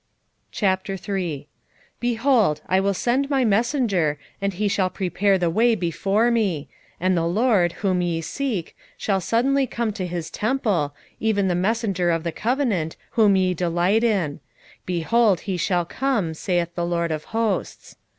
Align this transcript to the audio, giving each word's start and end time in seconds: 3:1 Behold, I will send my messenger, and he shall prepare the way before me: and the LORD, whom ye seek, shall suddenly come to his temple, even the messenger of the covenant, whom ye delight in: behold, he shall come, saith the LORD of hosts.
3:1 0.51 1.45
Behold, 1.99 2.61
I 2.67 2.79
will 2.79 2.95
send 2.95 3.29
my 3.29 3.45
messenger, 3.45 4.17
and 4.41 4.51
he 4.55 4.67
shall 4.67 4.89
prepare 4.89 5.37
the 5.37 5.51
way 5.51 5.75
before 5.75 6.31
me: 6.31 6.67
and 6.99 7.15
the 7.15 7.27
LORD, 7.27 7.73
whom 7.85 8.01
ye 8.01 8.19
seek, 8.21 8.75
shall 8.97 9.21
suddenly 9.21 9.67
come 9.67 9.93
to 9.93 10.07
his 10.07 10.31
temple, 10.31 10.95
even 11.19 11.49
the 11.49 11.53
messenger 11.53 12.09
of 12.09 12.23
the 12.23 12.31
covenant, 12.31 12.95
whom 13.11 13.35
ye 13.35 13.53
delight 13.53 14.03
in: 14.03 14.39
behold, 14.87 15.41
he 15.41 15.55
shall 15.55 15.85
come, 15.85 16.33
saith 16.33 16.73
the 16.73 16.83
LORD 16.83 17.11
of 17.11 17.25
hosts. 17.25 17.95